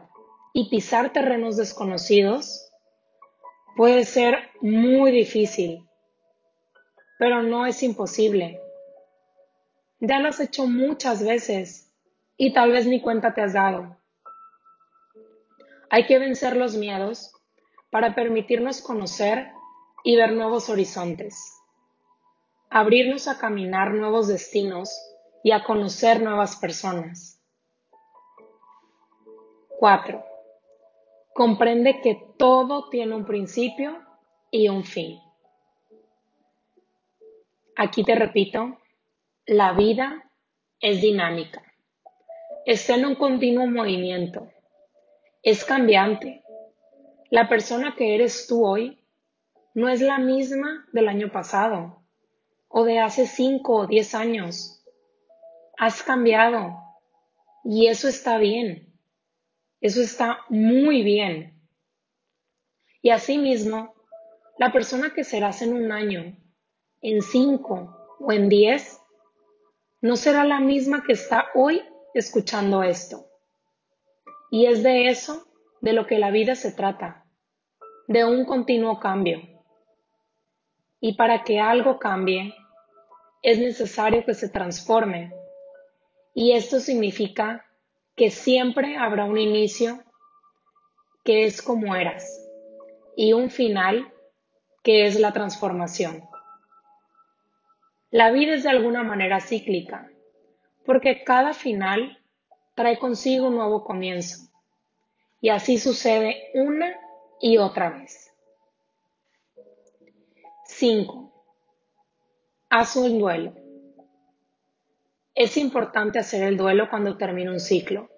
y 0.52 0.68
pisar 0.68 1.10
terrenos 1.10 1.56
desconocidos 1.56 2.70
puede 3.76 4.04
ser 4.04 4.50
muy 4.60 5.10
difícil, 5.10 5.88
pero 7.18 7.42
no 7.42 7.64
es 7.64 7.82
imposible. 7.82 8.60
Ya 10.00 10.20
lo 10.20 10.28
has 10.28 10.38
hecho 10.38 10.66
muchas 10.66 11.24
veces 11.24 11.90
y 12.36 12.52
tal 12.52 12.72
vez 12.72 12.86
ni 12.86 13.00
cuenta 13.00 13.32
te 13.32 13.40
has 13.40 13.54
dado. 13.54 13.96
Hay 15.88 16.04
que 16.04 16.18
vencer 16.18 16.56
los 16.56 16.76
miedos 16.76 17.32
para 17.88 18.14
permitirnos 18.14 18.82
conocer 18.82 19.50
y 20.04 20.14
ver 20.14 20.32
nuevos 20.32 20.68
horizontes, 20.68 21.42
abrirnos 22.68 23.28
a 23.28 23.38
caminar 23.38 23.94
nuevos 23.94 24.28
destinos 24.28 24.94
y 25.42 25.52
a 25.52 25.64
conocer 25.64 26.20
nuevas 26.20 26.56
personas. 26.56 27.35
4. 29.78 30.24
Comprende 31.34 32.00
que 32.00 32.18
todo 32.38 32.88
tiene 32.88 33.14
un 33.14 33.26
principio 33.26 34.02
y 34.50 34.68
un 34.68 34.84
fin. 34.84 35.18
Aquí 37.76 38.04
te 38.04 38.14
repito, 38.14 38.78
la 39.44 39.72
vida 39.72 40.30
es 40.80 41.02
dinámica, 41.02 41.62
está 42.64 42.94
en 42.94 43.04
un 43.04 43.14
continuo 43.16 43.66
movimiento, 43.66 44.50
es 45.42 45.64
cambiante. 45.64 46.42
La 47.30 47.48
persona 47.48 47.94
que 47.96 48.14
eres 48.14 48.46
tú 48.46 48.64
hoy 48.66 48.98
no 49.74 49.90
es 49.90 50.00
la 50.00 50.18
misma 50.18 50.86
del 50.92 51.08
año 51.08 51.30
pasado 51.30 52.02
o 52.68 52.84
de 52.84 52.98
hace 52.98 53.26
5 53.26 53.74
o 53.74 53.86
10 53.86 54.14
años. 54.14 54.82
Has 55.76 56.02
cambiado 56.02 56.78
y 57.62 57.88
eso 57.88 58.08
está 58.08 58.38
bien. 58.38 58.95
Eso 59.86 60.00
está 60.00 60.40
muy 60.48 61.04
bien. 61.04 61.62
Y 63.02 63.10
asimismo, 63.10 63.94
la 64.58 64.72
persona 64.72 65.14
que 65.14 65.22
serás 65.22 65.62
en 65.62 65.74
un 65.74 65.92
año, 65.92 66.36
en 67.02 67.22
cinco 67.22 68.16
o 68.18 68.32
en 68.32 68.48
diez, 68.48 69.00
no 70.00 70.16
será 70.16 70.42
la 70.42 70.58
misma 70.58 71.04
que 71.04 71.12
está 71.12 71.46
hoy 71.54 71.84
escuchando 72.14 72.82
esto. 72.82 73.26
Y 74.50 74.66
es 74.66 74.82
de 74.82 75.06
eso 75.06 75.46
de 75.80 75.92
lo 75.92 76.08
que 76.08 76.18
la 76.18 76.32
vida 76.32 76.56
se 76.56 76.72
trata, 76.72 77.24
de 78.08 78.24
un 78.24 78.44
continuo 78.44 78.98
cambio. 78.98 79.38
Y 80.98 81.14
para 81.14 81.44
que 81.44 81.60
algo 81.60 82.00
cambie, 82.00 82.52
es 83.40 83.60
necesario 83.60 84.24
que 84.24 84.34
se 84.34 84.48
transforme. 84.48 85.32
Y 86.34 86.54
esto 86.54 86.80
significa 86.80 87.65
que 88.16 88.30
siempre 88.30 88.96
habrá 88.96 89.26
un 89.26 89.38
inicio 89.38 90.02
que 91.22 91.44
es 91.44 91.60
como 91.60 91.94
eras 91.94 92.24
y 93.14 93.34
un 93.34 93.50
final 93.50 94.12
que 94.82 95.06
es 95.06 95.20
la 95.20 95.32
transformación. 95.32 96.24
La 98.10 98.30
vida 98.30 98.54
es 98.54 98.62
de 98.62 98.70
alguna 98.70 99.02
manera 99.02 99.40
cíclica, 99.40 100.10
porque 100.84 101.24
cada 101.24 101.52
final 101.52 102.22
trae 102.74 102.98
consigo 102.98 103.48
un 103.48 103.56
nuevo 103.56 103.84
comienzo, 103.84 104.48
y 105.40 105.50
así 105.50 105.78
sucede 105.78 106.50
una 106.54 106.94
y 107.40 107.58
otra 107.58 107.90
vez. 107.90 108.32
5. 110.64 111.32
Haz 112.70 112.96
un 112.96 113.18
duelo. 113.18 113.65
Es 115.36 115.58
importante 115.58 116.18
hacer 116.18 116.42
el 116.44 116.56
duelo 116.56 116.88
cuando 116.88 117.18
termina 117.18 117.52
un 117.52 117.60
ciclo. 117.60 118.08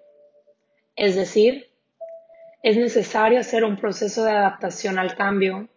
Es 0.95 1.17
decir, 1.17 1.69
es 2.63 2.77
necesario 2.77 3.41
hacer 3.41 3.65
un 3.65 3.75
proceso 3.75 4.23
de 4.23 4.31
adaptación 4.31 4.97
al 4.97 5.17
cambio 5.17 5.67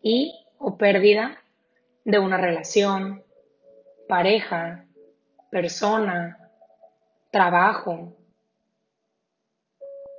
y 0.00 0.32
o 0.56 0.78
pérdida 0.78 1.42
de 2.04 2.18
una 2.18 2.38
relación, 2.38 3.22
pareja, 4.08 4.86
persona, 5.50 6.50
trabajo, 7.30 8.16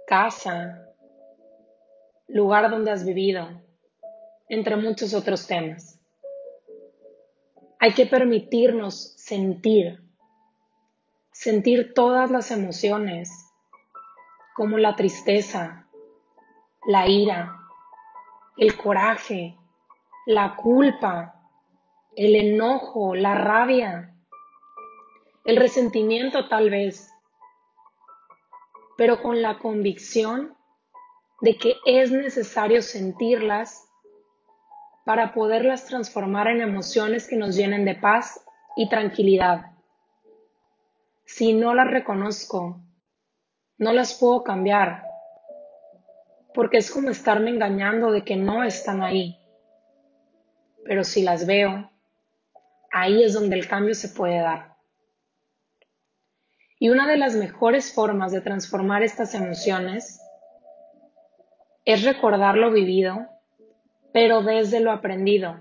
casa, 0.06 0.86
lugar 2.28 2.70
donde 2.70 2.92
has 2.92 3.04
vivido, 3.04 3.60
entre 4.48 4.76
muchos 4.76 5.16
otros 5.16 5.48
temas. 5.48 6.00
Hay 7.80 7.94
que 7.94 8.06
permitirnos 8.06 9.14
sentir 9.18 10.08
sentir 11.40 11.94
todas 11.94 12.32
las 12.32 12.52
emociones, 12.52 13.50
como 14.54 14.78
la 14.78 14.98
tristeza, 14.98 15.88
la 16.86 17.08
ira, 17.08 17.62
el 18.58 18.76
coraje, 18.76 19.56
la 20.26 20.58
culpa, 20.58 21.42
el 22.18 22.36
enojo, 22.36 23.16
la 23.16 23.36
rabia, 23.36 24.14
el 25.46 25.56
resentimiento 25.56 26.50
tal 26.50 26.70
vez, 26.70 27.10
pero 28.98 29.22
con 29.22 29.42
la 29.42 29.60
convicción 29.60 30.58
de 31.40 31.56
que 31.56 31.76
es 31.86 32.12
necesario 32.12 32.82
sentirlas 32.82 33.90
para 35.06 35.34
poderlas 35.34 35.86
transformar 35.86 36.50
en 36.50 36.60
emociones 36.60 37.30
que 37.30 37.38
nos 37.38 37.56
llenen 37.56 37.86
de 37.86 37.96
paz 37.96 38.44
y 38.76 38.90
tranquilidad 38.90 39.69
si 41.30 41.54
no 41.54 41.76
las 41.76 41.88
reconozco, 41.88 42.82
no 43.78 43.94
las 43.94 44.16
puedo 44.16 44.44
cambiar, 44.44 45.04
porque 46.56 46.78
es 46.80 46.90
como 46.90 47.12
estarme 47.12 47.52
engañando 47.52 48.12
de 48.12 48.24
que 48.24 48.36
no 48.36 48.64
están 48.64 49.04
ahí. 49.04 49.38
Pero 50.84 51.04
si 51.04 51.22
las 51.22 51.46
veo, 51.46 51.92
ahí 52.92 53.24
es 53.24 53.34
donde 53.34 53.56
el 53.56 53.68
cambio 53.68 53.94
se 53.94 54.10
puede 54.10 54.40
dar. 54.40 54.76
Y 56.80 56.90
una 56.90 57.08
de 57.08 57.18
las 57.18 57.36
mejores 57.36 57.94
formas 57.94 58.32
de 58.32 58.42
transformar 58.42 59.04
estas 59.04 59.36
emociones 59.36 60.20
es 61.86 62.04
recordar 62.04 62.58
lo 62.58 62.72
vivido, 62.72 63.28
pero 64.12 64.42
desde 64.42 64.80
lo 64.80 64.92
aprendido, 64.92 65.60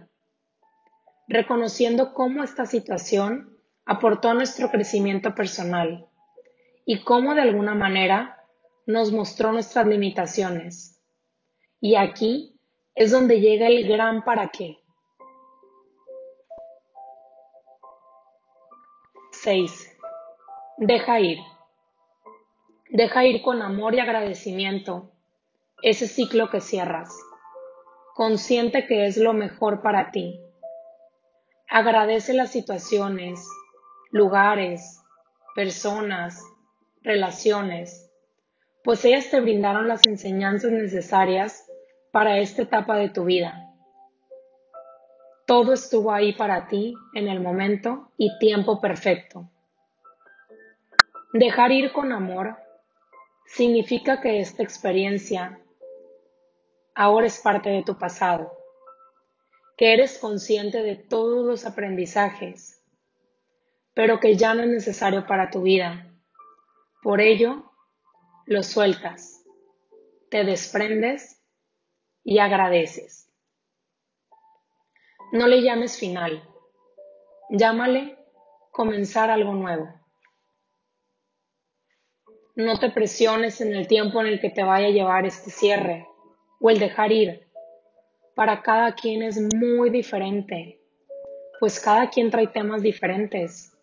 reconociendo 1.29 2.15
cómo 2.15 2.43
esta 2.43 2.65
situación 2.65 3.58
aportó 3.89 4.29
a 4.29 4.35
nuestro 4.35 4.71
crecimiento 4.71 5.35
personal 5.35 6.07
y 6.85 7.03
cómo 7.05 7.35
de 7.35 7.41
alguna 7.41 7.75
manera 7.75 8.45
nos 8.87 9.13
mostró 9.13 9.51
nuestras 9.51 9.87
limitaciones. 9.87 11.01
Y 11.81 11.97
aquí 11.97 12.61
es 12.95 13.11
donde 13.11 13.41
llega 13.41 13.67
el 13.67 13.89
gran 13.89 14.25
para 14.25 14.49
qué. 14.49 14.77
6. 19.33 19.97
Deja 20.77 21.21
ir. 21.21 21.39
Deja 22.91 23.25
ir 23.25 23.41
con 23.41 23.63
amor 23.63 23.95
y 23.95 24.01
agradecimiento 24.01 25.13
ese 25.83 26.09
ciclo 26.09 26.51
que 26.51 26.61
cierras, 26.61 27.17
consciente 28.15 28.87
que 28.87 29.07
es 29.07 29.17
lo 29.17 29.33
mejor 29.33 29.81
para 29.81 30.11
ti. 30.11 30.41
Agradece 31.71 32.35
las 32.35 32.51
situaciones, 32.51 33.49
lugares, 34.11 35.03
personas, 35.55 36.43
relaciones, 37.03 38.11
pues 38.85 39.05
ellas 39.05 39.31
te 39.31 39.41
brindaron 39.41 39.89
las 39.89 40.07
enseñanzas 40.07 40.71
necesarias 40.71 41.67
para 42.13 42.39
esta 42.39 42.63
etapa 42.63 42.97
de 42.97 43.11
tu 43.11 43.25
vida. 43.25 43.65
Todo 45.47 45.73
estuvo 45.73 46.13
ahí 46.13 46.33
para 46.33 46.69
ti 46.69 46.95
en 47.15 47.29
el 47.29 47.41
momento 47.41 48.13
y 48.17 48.37
tiempo 48.39 48.81
perfecto. 48.81 49.51
Dejar 51.33 51.73
ir 51.73 51.93
con 51.93 52.13
amor 52.13 52.57
significa 53.47 54.21
que 54.21 54.41
esta 54.41 54.63
experiencia 54.63 55.61
ahora 56.95 57.27
es 57.27 57.41
parte 57.41 57.71
de 57.71 57.83
tu 57.83 57.99
pasado, 57.99 58.53
que 59.77 59.93
eres 59.93 60.19
consciente 60.19 60.83
de 60.83 60.97
todos 60.97 61.47
los 61.47 61.65
aprendizajes 61.65 62.78
pero 63.99 64.21
que 64.21 64.37
ya 64.37 64.55
no 64.55 64.63
es 64.63 64.69
necesario 64.69 65.27
para 65.27 65.51
tu 65.51 65.63
vida. 65.63 66.07
Por 67.03 67.21
ello, 67.21 67.73
lo 68.47 68.63
sueltas, 68.63 69.45
te 70.31 70.45
desprendes 70.45 71.43
y 72.23 72.39
agradeces. 72.39 73.29
No 75.33 75.49
le 75.49 75.63
llames 75.63 75.99
final, 75.99 76.49
llámale 77.51 78.17
comenzar 78.71 79.33
algo 79.33 79.53
nuevo. 79.55 79.93
No 82.55 82.79
te 82.79 82.91
presiones 82.91 83.61
en 83.61 83.75
el 83.75 83.89
tiempo 83.89 84.21
en 84.21 84.29
el 84.29 84.41
que 84.41 84.51
te 84.51 84.63
vaya 84.63 84.87
a 84.87 84.91
llevar 84.91 85.27
este 85.27 85.51
cierre 85.51 86.07
o 86.61 86.71
el 86.71 86.79
dejar 86.79 87.11
ir. 87.11 87.49
Para 88.37 88.63
cada 88.63 88.95
quien 88.95 89.25
es 89.25 89.41
muy 89.57 89.91
diferente, 89.91 90.81
pues 91.59 91.81
cada 91.81 92.09
quien 92.11 92.31
trae 92.31 92.47
temas 92.47 92.81
diferentes. 92.81 93.75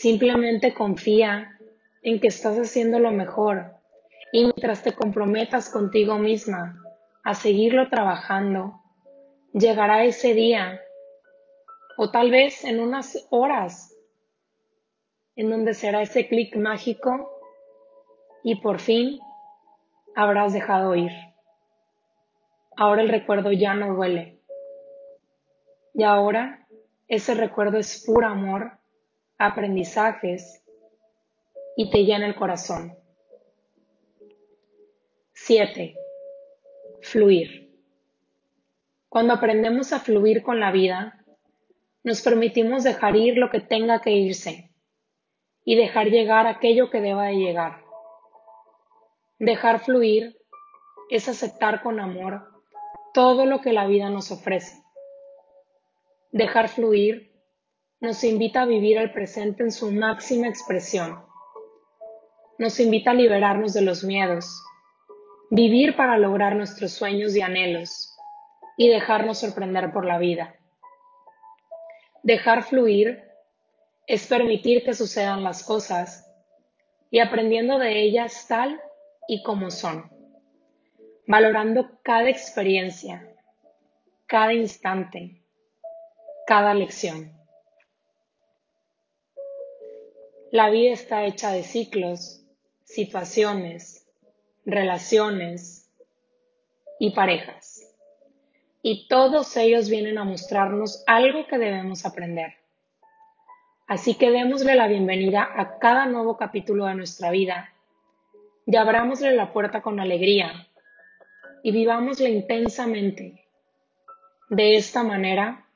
Simplemente 0.00 0.74
confía 0.74 1.58
en 2.02 2.20
que 2.20 2.28
estás 2.28 2.56
haciendo 2.56 3.00
lo 3.00 3.10
mejor 3.10 3.74
y 4.32 4.44
mientras 4.44 4.84
te 4.84 4.92
comprometas 4.92 5.70
contigo 5.70 6.18
misma 6.18 6.80
a 7.24 7.34
seguirlo 7.34 7.88
trabajando, 7.88 8.80
llegará 9.52 10.04
ese 10.04 10.34
día 10.34 10.80
o 11.96 12.12
tal 12.12 12.30
vez 12.30 12.62
en 12.62 12.78
unas 12.78 13.26
horas 13.30 13.92
en 15.34 15.50
donde 15.50 15.74
será 15.74 16.00
ese 16.00 16.28
clic 16.28 16.54
mágico 16.54 17.32
y 18.44 18.60
por 18.60 18.78
fin 18.78 19.18
habrás 20.14 20.52
dejado 20.52 20.94
ir. 20.94 21.10
Ahora 22.76 23.02
el 23.02 23.08
recuerdo 23.08 23.50
ya 23.50 23.74
no 23.74 23.96
duele. 23.96 24.38
Y 25.92 26.04
ahora 26.04 26.68
ese 27.08 27.34
recuerdo 27.34 27.78
es 27.78 28.04
puro 28.06 28.28
amor, 28.28 28.77
aprendizajes 29.38 30.64
y 31.76 31.90
te 31.90 32.04
llena 32.04 32.26
el 32.26 32.34
corazón. 32.34 32.96
7. 35.32 35.94
Fluir. 37.00 37.72
Cuando 39.08 39.32
aprendemos 39.34 39.92
a 39.92 40.00
fluir 40.00 40.42
con 40.42 40.58
la 40.58 40.72
vida, 40.72 41.24
nos 42.02 42.20
permitimos 42.20 42.82
dejar 42.82 43.16
ir 43.16 43.38
lo 43.38 43.48
que 43.48 43.60
tenga 43.60 44.00
que 44.00 44.10
irse 44.10 44.72
y 45.64 45.76
dejar 45.76 46.08
llegar 46.08 46.46
aquello 46.46 46.90
que 46.90 47.00
deba 47.00 47.26
de 47.26 47.36
llegar. 47.36 47.84
Dejar 49.38 49.80
fluir 49.80 50.36
es 51.10 51.28
aceptar 51.28 51.82
con 51.82 52.00
amor 52.00 52.62
todo 53.14 53.46
lo 53.46 53.60
que 53.60 53.72
la 53.72 53.86
vida 53.86 54.10
nos 54.10 54.32
ofrece. 54.32 54.82
Dejar 56.32 56.68
fluir 56.68 57.27
nos 58.00 58.22
invita 58.22 58.62
a 58.62 58.66
vivir 58.66 58.96
el 58.98 59.12
presente 59.12 59.64
en 59.64 59.72
su 59.72 59.90
máxima 59.90 60.48
expresión. 60.48 61.20
Nos 62.56 62.78
invita 62.78 63.10
a 63.10 63.14
liberarnos 63.14 63.72
de 63.72 63.82
los 63.82 64.04
miedos, 64.04 64.62
vivir 65.50 65.96
para 65.96 66.16
lograr 66.16 66.54
nuestros 66.54 66.92
sueños 66.92 67.34
y 67.34 67.40
anhelos 67.40 68.14
y 68.76 68.88
dejarnos 68.88 69.38
sorprender 69.38 69.92
por 69.92 70.04
la 70.04 70.18
vida. 70.18 70.54
Dejar 72.22 72.62
fluir 72.62 73.24
es 74.06 74.26
permitir 74.26 74.84
que 74.84 74.94
sucedan 74.94 75.42
las 75.42 75.64
cosas 75.64 76.24
y 77.10 77.18
aprendiendo 77.18 77.78
de 77.78 78.00
ellas 78.00 78.46
tal 78.48 78.80
y 79.26 79.42
como 79.42 79.70
son, 79.70 80.08
valorando 81.26 81.98
cada 82.02 82.28
experiencia, 82.28 83.28
cada 84.26 84.52
instante, 84.52 85.42
cada 86.46 86.74
lección. 86.74 87.37
La 90.50 90.70
vida 90.70 90.92
está 90.92 91.26
hecha 91.26 91.52
de 91.52 91.62
ciclos, 91.62 92.42
situaciones, 92.84 94.08
relaciones 94.64 95.90
y 96.98 97.10
parejas. 97.10 97.94
Y 98.80 99.08
todos 99.08 99.54
ellos 99.58 99.90
vienen 99.90 100.16
a 100.16 100.24
mostrarnos 100.24 101.04
algo 101.06 101.46
que 101.46 101.58
debemos 101.58 102.06
aprender. 102.06 102.54
Así 103.86 104.14
que 104.14 104.30
démosle 104.30 104.74
la 104.74 104.88
bienvenida 104.88 105.46
a 105.54 105.78
cada 105.78 106.06
nuevo 106.06 106.38
capítulo 106.38 106.86
de 106.86 106.94
nuestra 106.94 107.30
vida 107.30 107.70
y 108.64 108.74
abrámosle 108.76 109.34
la 109.34 109.52
puerta 109.52 109.82
con 109.82 110.00
alegría 110.00 110.66
y 111.62 111.72
vivámosle 111.72 112.30
intensamente. 112.30 113.44
De 114.48 114.76
esta 114.76 115.02
manera 115.04 115.66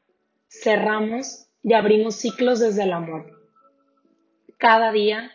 cerramos 0.48 1.46
y 1.62 1.74
abrimos 1.74 2.16
ciclos 2.16 2.60
desde 2.60 2.84
el 2.84 2.94
amor. 2.94 3.41
Cada 4.62 4.92
día 4.92 5.32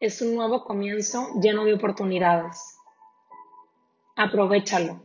es 0.00 0.20
un 0.20 0.34
nuevo 0.34 0.64
comienzo 0.64 1.28
lleno 1.40 1.64
de 1.64 1.74
oportunidades. 1.74 2.76
Aprovechalo. 4.16 5.00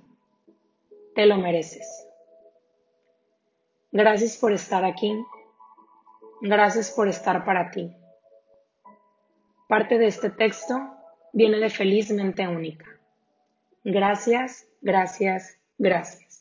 Te 1.14 1.28
lo 1.28 1.38
mereces. 1.38 1.88
Gracias 3.92 4.38
por 4.38 4.54
estar 4.54 4.84
aquí. 4.84 5.24
Gracias 6.42 6.90
por 6.90 7.08
estar 7.08 7.46
para 7.46 7.70
ti. 7.70 7.96
Parte 9.68 10.00
de 10.00 10.08
este 10.08 10.32
texto 10.32 10.74
viene 11.32 11.60
de 11.60 11.70
Felizmente 11.70 12.48
Única. 12.48 12.88
Gracias, 13.84 14.66
gracias, 14.82 15.60
gracias. 15.78 16.33